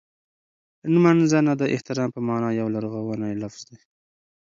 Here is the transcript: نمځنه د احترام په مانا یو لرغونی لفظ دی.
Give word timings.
نمځنه 0.93 1.53
د 1.57 1.63
احترام 1.75 2.09
په 2.15 2.19
مانا 2.27 2.49
یو 2.59 2.67
لرغونی 2.75 3.31
لفظ 3.43 3.61
دی. 3.69 3.77